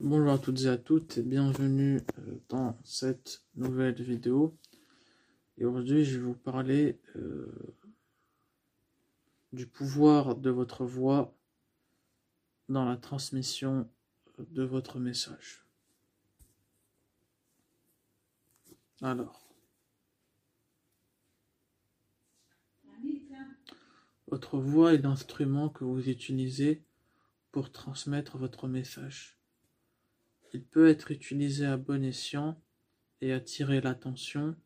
[0.00, 4.56] Bonjour à toutes et à toutes et bienvenue euh, dans cette nouvelle vidéo.
[5.56, 7.52] Et aujourd'hui, je vais vous parler euh,
[9.52, 11.36] du pouvoir de votre voix
[12.68, 13.90] dans la transmission
[14.38, 15.66] de votre message.
[19.02, 19.44] Alors,
[24.28, 26.84] votre voix est l'instrument que vous utilisez
[27.50, 29.37] pour transmettre votre message.
[30.52, 32.60] Il peut être utilisé à bon escient
[33.20, 34.56] et attirer l'attention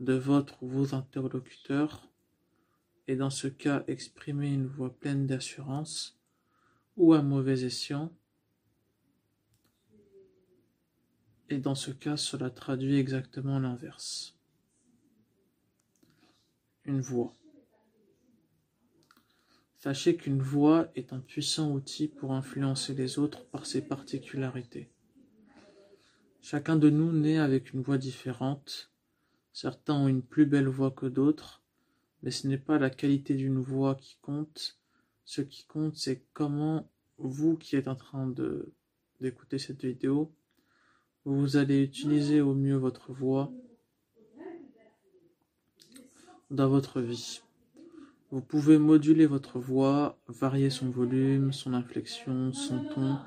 [0.00, 2.10] de votre ou vos interlocuteurs,
[3.06, 6.18] et dans ce cas exprimer une voix pleine d'assurance,
[6.96, 8.12] ou à mauvais escient,
[11.48, 14.36] et dans ce cas cela traduit exactement l'inverse.
[16.84, 17.34] Une voix.
[19.76, 24.90] Sachez qu'une voix est un puissant outil pour influencer les autres par ses particularités.
[26.50, 28.90] Chacun de nous naît avec une voix différente.
[29.52, 31.62] Certains ont une plus belle voix que d'autres,
[32.24, 34.76] mais ce n'est pas la qualité d'une voix qui compte.
[35.24, 38.34] Ce qui compte, c'est comment vous qui êtes en train
[39.20, 40.32] d'écouter cette vidéo,
[41.24, 43.52] vous allez utiliser au mieux votre voix
[46.50, 47.42] dans votre vie.
[48.32, 53.18] Vous pouvez moduler votre voix, varier son volume, son inflexion, son ton,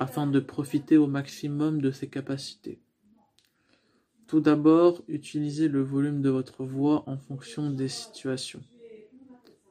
[0.00, 2.80] afin de profiter au maximum de ses capacités.
[4.26, 8.62] Tout d'abord, utilisez le volume de votre voix en fonction des situations.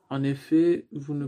[0.09, 1.27] En effet, vous ne,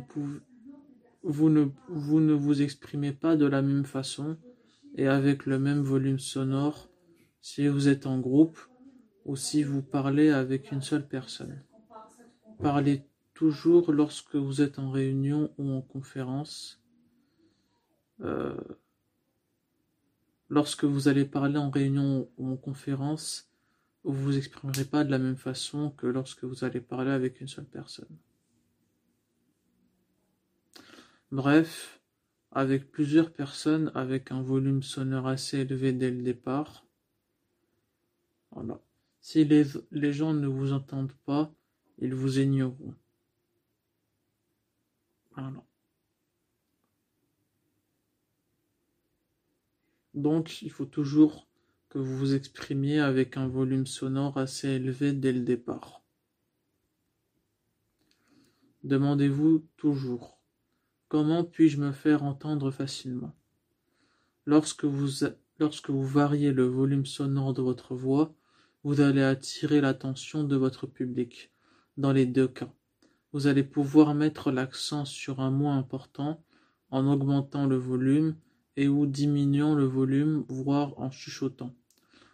[1.24, 4.38] vous ne, vous ne vous exprimez pas de la même façon
[4.96, 6.90] et avec le même volume sonore
[7.42, 8.60] si vous êtes en groupe
[9.26, 11.62] ou si vous parlez avec une seule personne.
[12.62, 13.04] Parlez
[13.34, 16.82] toujours lorsque vous êtes en réunion ou en conférence.
[18.22, 18.58] Euh,
[20.50, 23.50] Lorsque vous allez parler en réunion ou en conférence,
[24.04, 27.48] vous vous exprimerez pas de la même façon que lorsque vous allez parler avec une
[27.48, 28.18] seule personne.
[31.32, 32.00] Bref,
[32.52, 36.86] avec plusieurs personnes avec un volume sonore assez élevé dès le départ,
[38.52, 38.80] voilà.
[39.20, 41.54] Si les, les gens ne vous entendent pas,
[41.98, 42.96] ils vous ignoreront.
[45.32, 45.64] Voilà.
[50.18, 51.48] Donc, il faut toujours
[51.90, 56.02] que vous vous exprimiez avec un volume sonore assez élevé dès le départ.
[58.84, 60.40] Demandez-vous toujours
[61.08, 63.36] comment puis-je me faire entendre facilement?
[64.48, 65.24] Lorsque vous,
[65.60, 68.34] lorsque vous variez le volume sonore de votre voix,
[68.84, 71.52] vous allez attirer l'attention de votre public.
[71.96, 72.74] Dans les deux cas,
[73.34, 76.44] vous allez pouvoir mettre l'accent sur un mot important
[76.90, 78.36] en augmentant le volume
[78.78, 81.74] et ou diminuant le volume, voire en chuchotant.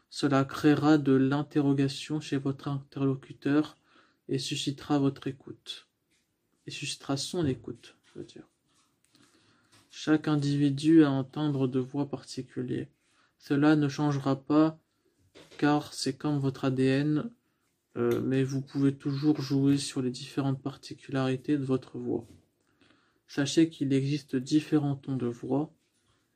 [0.10, 3.78] Cela créera de l'interrogation chez votre interlocuteur
[4.28, 5.88] et suscitera votre écoute.
[6.68, 8.48] Et suscitera son écoute, je veux dire.
[9.90, 12.90] Chaque individu a un timbre de voix particulier.
[13.40, 14.78] Cela ne changera pas
[15.58, 17.30] car c'est comme votre ADN,
[17.96, 22.28] euh, mais vous pouvez toujours jouer sur les différentes particularités de votre voix.
[23.28, 25.74] Sachez qu'il existe différents tons de voix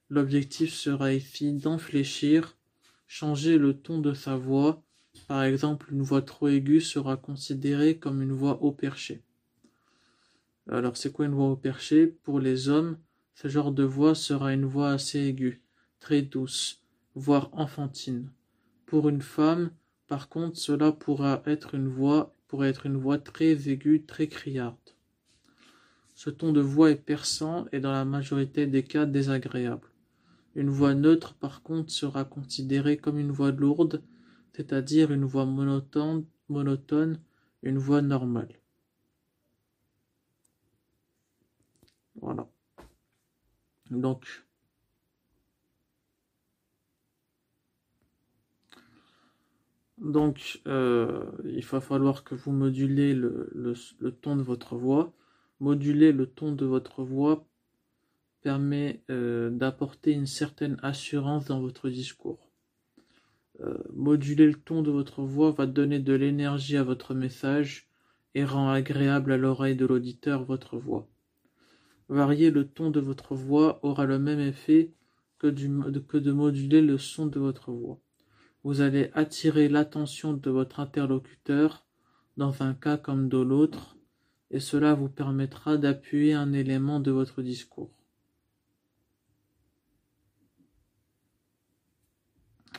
[0.10, 2.56] L'objectif sera ici d'enfléchir,
[3.08, 4.82] changer le ton de sa voix.
[5.28, 9.22] Par exemple, une voix trop aiguë sera considérée comme une voix haut perché.
[10.70, 12.08] Alors, c'est quoi une voix haut perché?
[12.08, 12.98] Pour les hommes,
[13.36, 15.62] ce genre de voix sera une voix assez aiguë,
[16.00, 16.82] très douce,
[17.14, 18.32] voire enfantine.
[18.86, 19.72] Pour une femme,
[20.08, 24.78] par contre, cela pourra être une voix, pourrait être une voix très aiguë, très criarde.
[26.16, 29.88] Ce ton de voix est perçant et dans la majorité des cas désagréable.
[30.58, 34.04] Une voix neutre, par contre, sera considérée comme une voix lourde,
[34.54, 36.26] c'est-à-dire une voix monotone,
[37.62, 38.60] une voix normale.
[42.16, 42.50] Voilà.
[43.92, 44.48] Donc,
[50.68, 53.76] euh, il va falloir que vous modulez le,
[54.22, 55.14] ton de votre voix.
[55.60, 57.48] Moduler le ton de votre voix
[58.48, 62.50] permet euh, d'apporter une certaine assurance dans votre discours.
[63.60, 67.90] Euh, moduler le ton de votre voix va donner de l'énergie à votre message
[68.36, 71.10] et rend agréable à l'oreille de l'auditeur votre voix.
[72.08, 74.94] Varier le ton de votre voix aura le même effet
[75.40, 78.00] que, que de moduler le son de votre voix.
[78.64, 81.86] Vous allez attirer l'attention de votre interlocuteur
[82.38, 83.98] dans un cas comme dans l'autre,
[84.52, 87.97] et cela vous permettra d'appuyer un élément de votre discours.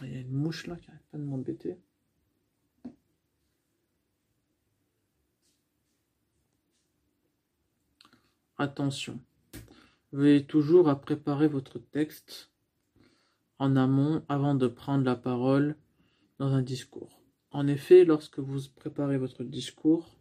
[0.02, 1.76] Il y a une mouche là qui n'arrête pas de m'embêter.
[8.60, 9.20] Attention,
[10.12, 12.50] veillez toujours à préparer votre texte
[13.58, 15.76] en amont avant de prendre la parole
[16.38, 17.20] dans un discours.
[17.50, 20.16] En effet, lorsque vous préparez votre discours,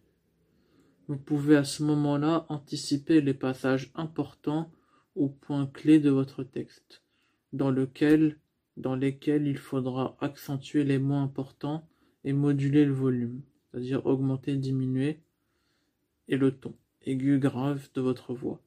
[1.07, 4.71] vous pouvez à ce moment-là anticiper les passages importants
[5.15, 7.03] ou points clés de votre texte,
[7.53, 8.37] dans, lequel,
[8.77, 11.87] dans lesquels il faudra accentuer les mots importants
[12.23, 13.41] et moduler le volume,
[13.71, 15.19] c'est-à-dire augmenter, diminuer,
[16.27, 18.61] et le ton aigu grave de votre voix.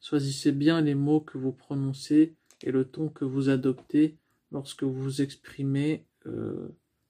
[0.00, 4.16] Choisissez bien les mots que vous prononcez et le ton que vous adoptez
[4.50, 6.68] lorsque vous vous exprimez euh,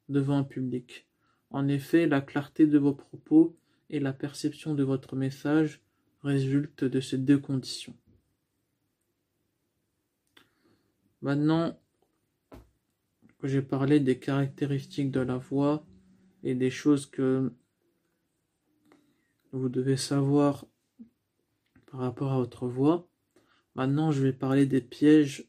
[0.09, 1.07] devant un public.
[1.51, 3.57] En effet, la clarté de vos propos
[3.91, 5.81] et la perception de votre message
[6.23, 7.97] résultent de ces deux conditions.
[11.21, 11.79] Maintenant
[13.43, 15.85] j'ai parlé des caractéristiques de la voix
[16.43, 17.53] et des choses que
[19.53, 20.67] vous devez savoir
[21.91, 23.09] par rapport à votre voix.
[23.75, 25.47] Maintenant, je vais parler des pièges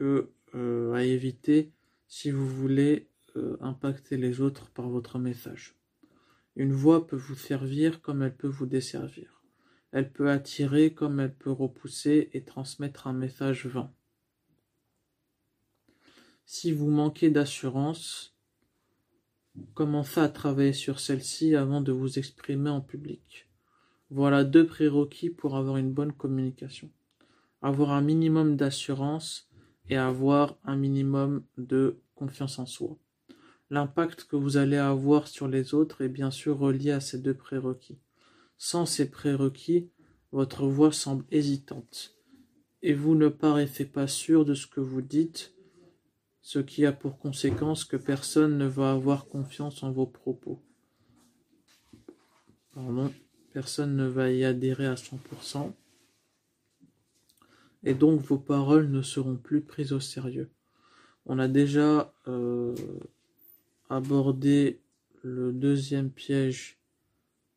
[0.00, 1.72] euh, à éviter
[2.06, 5.76] si vous voulez euh, impacter les autres par votre message.
[6.56, 9.42] Une voix peut vous servir comme elle peut vous desservir.
[9.92, 13.92] Elle peut attirer comme elle peut repousser et transmettre un message vain.
[16.50, 18.34] Si vous manquez d'assurance,
[19.74, 23.50] Commencez à travailler sur celle-ci avant de vous exprimer en public.
[24.08, 26.90] Voilà deux prérequis pour avoir une bonne communication.
[27.60, 29.50] Avoir un minimum d'assurance
[29.90, 32.96] et avoir un minimum de confiance en soi.
[33.68, 37.34] L'impact que vous allez avoir sur les autres est bien sûr relié à ces deux
[37.34, 37.98] prérequis.
[38.56, 39.90] Sans ces prérequis,
[40.32, 42.16] votre voix semble hésitante
[42.80, 45.52] et vous ne paraissez pas sûr de ce que vous dites
[46.48, 50.62] ce qui a pour conséquence que personne ne va avoir confiance en vos propos.
[52.72, 53.12] Pardon,
[53.52, 55.74] personne ne va y adhérer à 100%,
[57.84, 60.48] et donc vos paroles ne seront plus prises au sérieux.
[61.26, 62.74] On a déjà euh,
[63.90, 64.80] abordé
[65.22, 66.78] le deuxième piège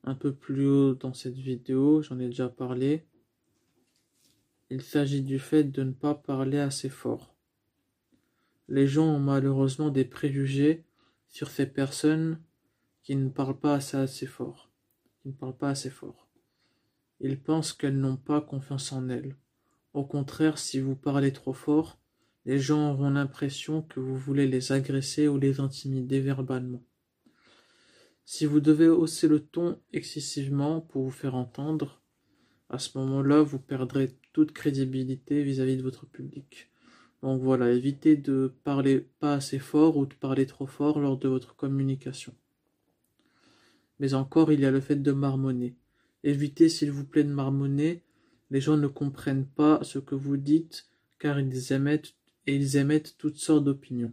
[0.04, 3.06] un peu plus haut dans cette vidéo, j'en ai déjà parlé.
[4.70, 7.31] Il s'agit du fait de ne pas parler assez fort
[8.72, 10.86] les gens ont malheureusement des préjugés
[11.28, 12.42] sur ces personnes
[13.04, 14.72] qui ne parlent pas assez, fort.
[17.20, 19.36] Ils pensent qu'elles n'ont pas confiance en elles.
[19.94, 22.00] Au contraire, si vous parlez trop fort,
[22.46, 26.82] les gens auront l'impression que vous voulez les agresser ou les intimider verbalement.
[28.24, 32.02] Si vous devez hausser le ton excessivement pour vous faire entendre,
[32.70, 36.71] à ce moment-là, vous perdrez toute crédibilité vis à -vis de votre public.
[37.22, 41.28] Donc voilà, évitez de parler pas assez fort ou de parler trop fort lors de
[41.28, 42.34] votre communication.
[44.00, 45.76] Mais encore, il y a le fait de marmonner.
[46.24, 48.02] Évitez, s'il vous plaît, de marmonner.
[48.50, 54.12] Les gens ne comprennent pas ce que vous dites car ils émettent, toutes sortes d'opinions.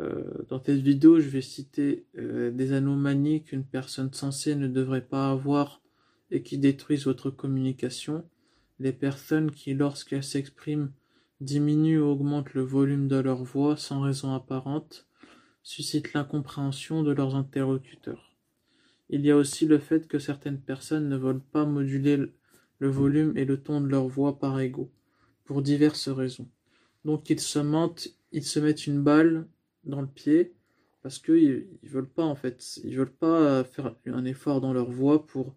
[0.00, 5.06] Euh, dans cette vidéo, je vais citer euh, des anomalies qu'une personne sensée ne devrait
[5.06, 5.80] pas avoir
[6.30, 8.24] et qui détruisent votre communication
[8.80, 10.90] les personnes qui, lorsqu'elles s'expriment,
[11.40, 15.06] diminuent ou augmentent le volume de leur voix sans raison apparente,
[15.62, 18.34] suscitent l'incompréhension de leurs interlocuteurs.
[19.10, 22.18] Il y a aussi le fait que certaines personnes ne veulent pas moduler
[22.78, 24.90] le volume et le ton de leur voix par égaux,
[25.44, 26.48] pour diverses raisons.
[27.04, 29.46] Donc ils se mentent, ils se mettent une balle
[29.84, 30.54] dans le pied,
[31.02, 34.90] parce qu'ils ils veulent pas en fait, ils veulent pas faire un effort dans leur
[34.90, 35.54] voix pour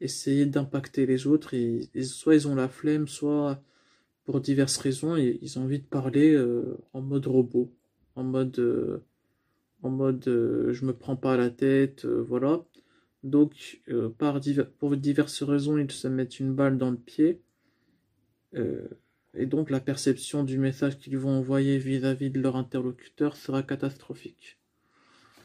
[0.00, 1.54] essayer d'impacter les autres.
[1.54, 3.62] Et, soit ils ont la flemme, soit
[4.24, 7.72] pour diverses raisons, et, ils ont envie de parler euh, en mode robot,
[8.16, 9.04] en mode, euh,
[9.82, 12.64] en mode euh, je me prends pas à la tête, voilà.
[13.22, 13.82] Donc,
[14.16, 14.40] par
[14.78, 17.42] pour diverses raisons, ils se mettent une balle dans le pied.
[19.34, 23.62] et donc, la perception du message qu'ils vont envoyer vis-à-vis -vis de leur interlocuteur sera
[23.62, 24.58] catastrophique.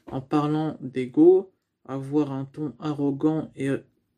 [0.07, 1.51] En parlant d'ego,
[1.85, 3.69] avoir un ton arrogant et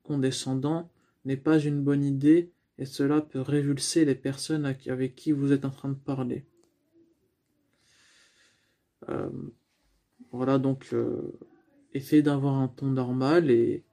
[0.08, 0.90] condescendant
[1.26, 5.66] n'est pas une bonne idée et cela peut révulser les personnes avec qui vous êtes
[5.66, 6.46] en train de parler.
[9.10, 9.30] Euh,
[10.32, 11.38] voilà, donc euh,
[11.94, 13.84] essayez d'avoir un ton normal et,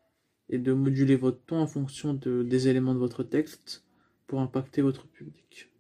[0.51, 3.85] de moduler votre ton en fonction de, des éléments de votre texte
[4.27, 5.71] pour impacter votre public.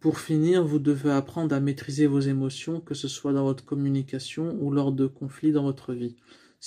[0.00, 4.56] Pour finir, vous devez apprendre à maîtriser vos émotions, que ce soit dans votre communication
[4.60, 6.16] ou lors de conflits dans votre vie.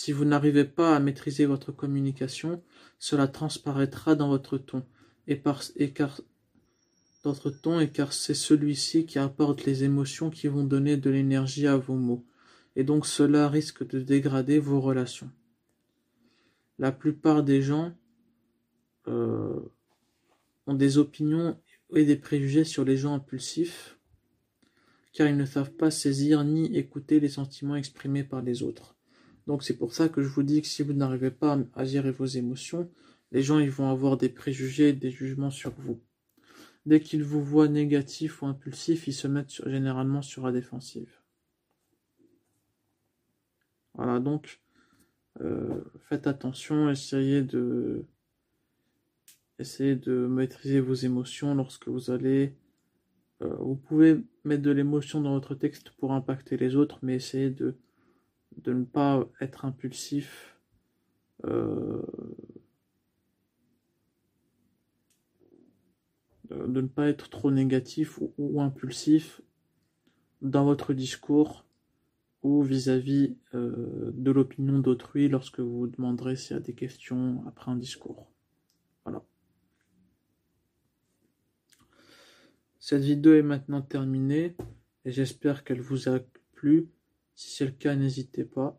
[0.02, 2.64] Si vous n'arrivez pas à maîtriser votre communication,
[3.00, 4.86] cela transparaîtra dans votre ton.
[5.28, 6.22] Et, par, et, car,
[7.26, 11.96] et car c'est celui-ci qui apporte les émotions qui vont donner de l'énergie à vos
[11.96, 12.26] mots,
[12.78, 15.30] et donc cela risque de dégrader vos relations.
[16.78, 17.94] La plupart des gens
[19.10, 19.60] euh,
[20.66, 21.60] ont des opinions
[21.94, 24.00] et des préjugés sur les gens impulsifs,
[25.12, 28.96] car ils ne savent pas saisir ni écouter les sentiments exprimés par les autres.
[29.50, 32.12] Donc c'est pour ça que je vous dis que si vous n'arrivez pas à gérer
[32.12, 32.88] vos émotions,
[33.32, 36.00] les gens ils vont avoir des préjugés, des jugements sur vous.
[36.86, 41.12] Dès qu'ils vous voient négatif ou impulsif, ils se mettent généralement sur la défensive.
[43.96, 44.62] Voilà, donc
[45.42, 48.06] euh, faites attention, essayez de
[49.58, 52.54] essayez de maîtriser vos émotions lorsque vous allez
[53.42, 57.50] euh, vous pouvez mettre de l'émotion dans votre texte pour impacter les autres, mais essayez
[57.50, 57.76] de,
[58.64, 60.58] de ne pas être impulsif.
[61.46, 62.02] Euh,
[66.50, 69.42] de ne pas être trop négatif ou, impulsif
[70.42, 71.66] dans votre discours
[72.42, 77.44] ou vis-à-vis euh, de l'opinion d'autrui lorsque vous vous demanderez s'il y a des questions
[77.48, 78.32] après un discours.
[79.04, 79.24] Voilà.
[82.80, 84.56] Cette vidéo est maintenant terminée
[85.06, 86.20] et j'espère qu'elle vous a
[86.54, 86.90] plu.
[87.40, 88.78] Si c'est le cas, n'hésitez pas.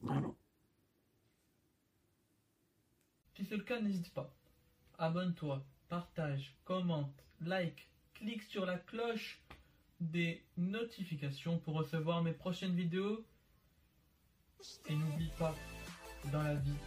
[0.00, 0.34] Voilà.
[3.36, 4.34] Si c'est le cas, n'hésite pas.
[4.96, 9.42] Abonne-toi, partage, commente, like, clique sur la cloche
[10.00, 13.26] des notifications pour recevoir mes prochaines vidéos.
[14.88, 15.54] Et n'oublie pas,
[16.32, 16.78] dans la vie,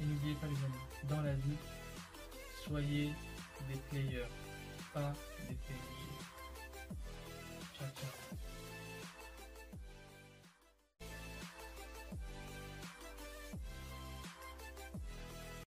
[0.00, 1.56] et n'oubliez pas les amis, dans la vie,
[2.64, 3.12] soyez
[3.68, 4.26] des players,
[4.92, 5.12] pas
[5.48, 5.99] des players.
[7.80, 8.49] Thank you.